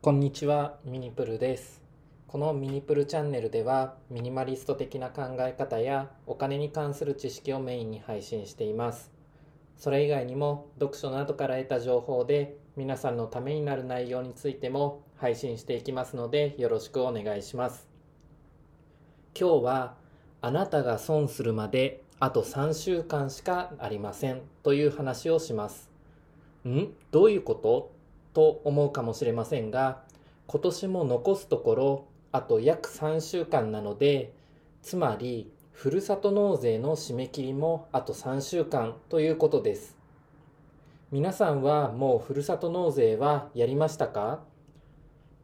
[0.00, 1.82] こんにちは、ミニプルです。
[2.28, 9.10] このミニプルチャンネルでは、ミニマリスト的な考え方やお金に関する知識をメインに配信しています。
[9.76, 17.88] それ以外にも、読書の後から得た情報で、皆さんのためになる内容についても配信していきますので、よろしくお願いします。
[19.36, 19.96] 今日は、
[20.42, 25.90] あなたが損するまであと3週間しかありませんという話をします。
[26.64, 26.94] ん？
[27.10, 27.97] どういうこと？
[28.38, 30.00] と思うかもしれませんが
[30.46, 34.32] 今年も残すところあと約3週間なので
[34.80, 39.96] つまりふるさと納税の締め切りもあと3週間ということです。
[41.10, 44.38] 皆さんはもうふるさと納税はやりましたか？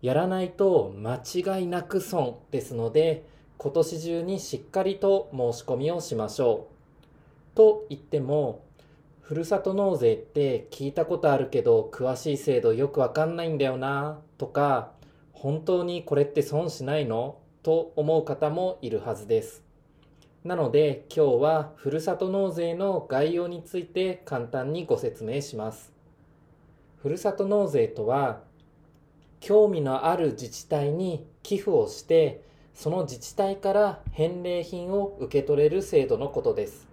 [0.00, 3.26] やらないと間違いなく損ですので
[3.58, 6.68] 今年中にしっかりと申し込みをしましょ
[7.52, 7.54] う。
[7.54, 8.62] と言っても
[9.28, 14.92] ふるさと納税って聞いたことあるけど詳しい制度よくわかんないんだよなとか
[15.32, 17.36] 本当にこれって損しないの？
[17.62, 19.62] と思う方もいるはずです。
[20.44, 25.92] なので今日はふるさと納税の概要について簡単にご説明します
[27.02, 28.40] ふるさと納税とは
[29.40, 32.40] 興味のある自治体に寄付をして
[32.72, 36.88] その自治体から返礼品を受け取れる制度のことです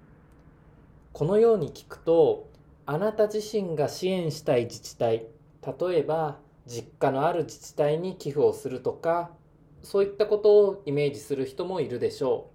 [1.16, 2.50] このように聞くと
[2.86, 5.24] あなた自身が支援したい自治体
[5.66, 9.32] 例えば実家のある自治体に寄付をするとか
[9.82, 12.50] そういったことをイメージする人もいるでしょ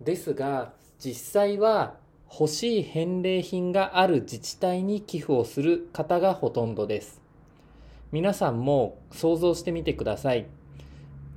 [0.00, 0.04] う。
[0.04, 1.94] ですが実際は
[2.28, 7.22] 欲しい返礼品がある自治体に寄付をする方がほとんどです。
[8.10, 10.46] 皆さんも想像してみてください。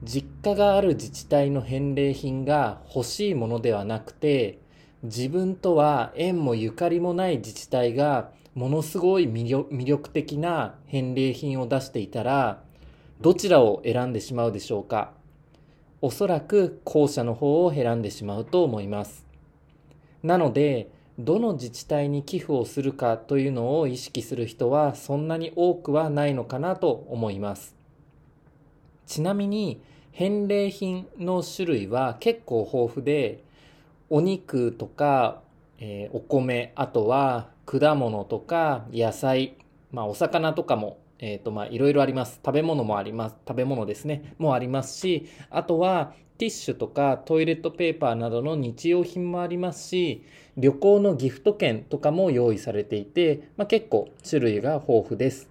[0.02, 4.58] 実家がある自治体の返礼品が欲しいものではなくて
[5.04, 12.62] 自分とは縁もゆかりもない自治体がものすごい魅力的な返礼品を出していたら
[13.22, 15.12] どちらを選んでしまうでしょうか？
[16.02, 19.26] おそらく後者の方を選んでしまうと思います。
[20.24, 27.76] なのでどの自治体に寄付をするかというのを意識する人はそんなに多くはないのかなと思います。
[29.06, 33.44] ちなみに返礼品の種類は結構豊富で
[34.10, 35.42] お肉とか、
[35.80, 39.56] えー、お米、あとは果物とか野菜、
[39.92, 42.40] まあお魚とかも、えっ、ー、とまあいろいろあります。
[42.44, 43.36] 食べ物もあります。
[43.48, 44.34] 食べ物ですね。
[44.38, 50.24] もありますし、あとはティッシュとかトイレットペーパーなどの日用品もありますし、
[50.56, 55.50] 旅行のギフト券とかも用意されていて、まあ、結構種類が豊富です。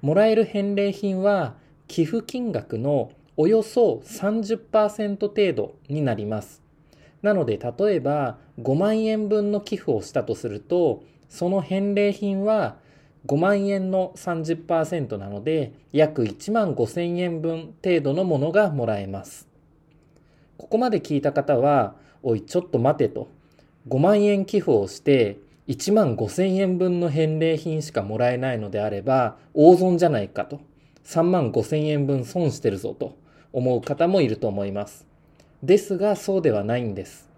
[0.00, 1.54] もらえる返礼品は
[1.86, 6.63] 寄付金額のおよそ30%程度になります。
[7.24, 12.76] なので、例えば5万円分の寄付をしたとすると、その返礼品は
[13.26, 19.48] 5万円の30%なので、約1万5千円分程度のものがもらえます。
[20.58, 23.28] ここまで聞いた方は、おい、ちょっと待てと。
[23.88, 30.60] 5万円寄付をして、1万5千円分の返礼品しかもらえないのであれば、大損じゃないかと。
[31.06, 33.16] 3万5千円分損してるぞと
[33.54, 35.13] 思う方もいると思います。
[35.64, 37.30] ですがそうではないんです。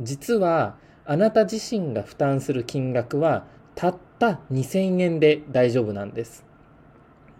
[0.00, 6.44] 実はあなた自身が負担する金額はたった2000円で大丈夫なんです。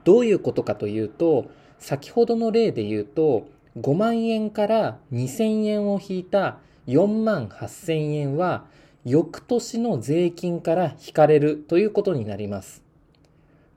[0.05, 3.47] どういうことかというと、先ほどの例で言うと、
[3.79, 6.59] 5万円から2000円を引いた
[6.89, 8.65] 4万8000円は
[9.05, 12.83] 翌年の税金から引かれるということになります。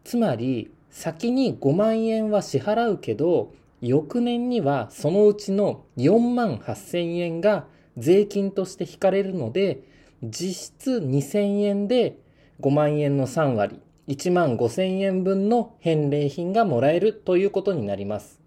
[0.03, 7.65] つまり、先に5万円は支払うけど、翌年にはそのうちの4万8000円が
[7.97, 9.83] 税金として引かれるので、
[10.23, 12.19] 実質2000円で
[12.59, 18.39] 5万円の3割、1万5000円分の返礼品がもらえるということになります。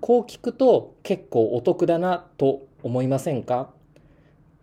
[0.00, 3.70] こう聞くと結構お得だなと思いませんか？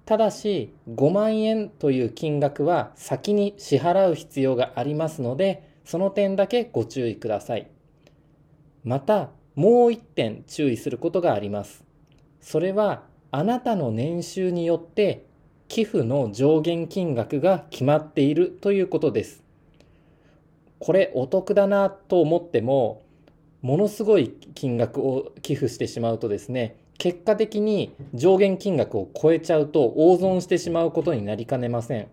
[0.05, 7.69] ただし5万円という金額は先に支払う必要がありますので、その点だけご注意ください。
[8.83, 9.29] また、
[9.61, 11.83] もう一点注意することがあります。
[12.39, 15.27] それはあなたの年収によって
[15.67, 19.43] 寄付の上限金額が決まっているということです。
[20.79, 23.03] これお得だなと思っても
[23.61, 32.07] ものすごい金額を寄付してしまうとですね結果的に上限金額を超えちゃうと大損してしまうことになりかねません。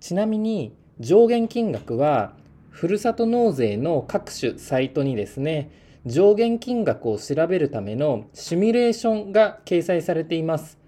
[0.00, 2.32] ちなみに上限金額は
[2.70, 10.78] ふるさと納税の各種サイトにですね上限金額を調べるためのシミュレーションが掲載されています。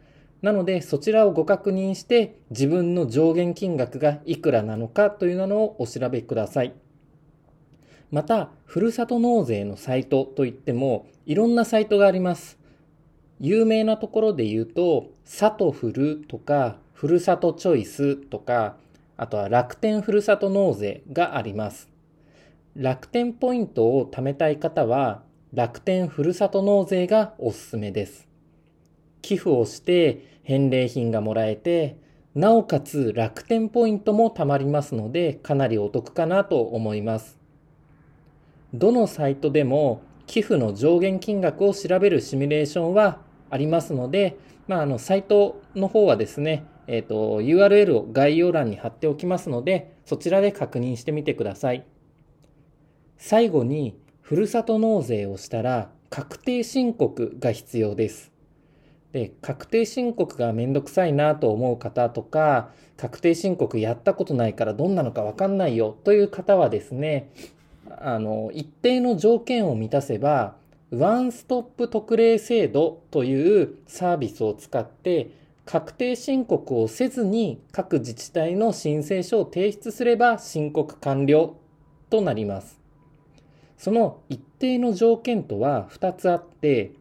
[0.42, 6.72] なので、そちらをご確認して、自分の上限金額がいくらなのかというのをお調べください。
[8.12, 12.56] また、ふるさと納税のサイトといっても、いろんなサイトがあります。
[13.40, 18.76] 有名なところで言うと、さとふるとか、ふるさとチョイスとか、
[19.16, 21.97] あとは楽天ふるさと納税があります。
[22.76, 25.22] 楽天ポイントを貯めたい方は、
[25.52, 28.28] 楽天ふるさと納税がおすすめです。
[29.22, 31.96] 寄付をして返礼品がもらえて、
[32.34, 37.38] なおかつ楽天ポイントも貯まりますので、かなりお得かなと思います。
[38.74, 44.36] どのサイトでも寄付の上限金額を調べるシミュレーションはありますので、
[44.66, 51.84] まあ、あの、サイトの方はですね、えっ、ー、と、URL を概要欄に貼っておきますので、そちらで確認してみてください。
[53.18, 58.30] 最後に、ふるさと納税をしたら、確定申告が必要です。
[59.12, 67.30] で、確定申告がめんどくさいなと思う方とか、確定申告やったことないからどんなのかわかんないよという方はですね、
[67.90, 70.54] あの、一定の条件を満たせば、
[70.90, 75.30] ワンストップ特例制度というサービスを使って、
[75.64, 81.56] 確定申告をせずに各自治体の申請書を提出すれば申告完了
[82.08, 82.77] となります。
[83.78, 86.92] その一定の条件とは2つあって、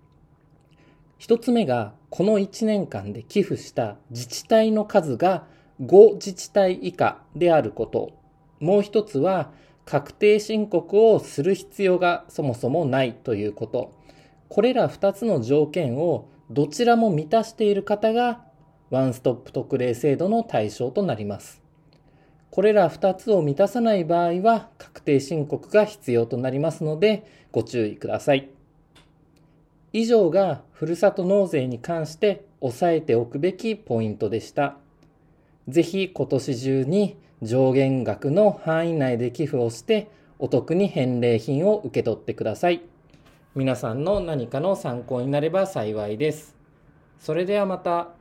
[1.20, 5.46] 1つ目がこの1年間で寄付した自治体の数が
[5.82, 8.14] 5自治体以下であること。
[8.60, 9.52] もう1つは
[9.86, 13.94] 確定申告をする必要がそもそもないということ。
[14.48, 18.46] これら2つの条件をどちらも満たしている方が
[18.90, 21.67] ワンストップ特例制度の対象となります。
[22.58, 28.50] これら2つを満たさない場合は確定申告が必要となりますのでご注意ください。
[29.94, 34.76] 以上がふるさと納税に関して押さえておくべきポイントでした。
[35.68, 40.10] ぜひ今年中に上限額の範囲内で寄付をして
[40.40, 42.82] お得に返礼品を受け取ってください。
[43.54, 46.56] 皆さんの何かの参考になれば幸いです。
[47.20, 48.17] それではまた。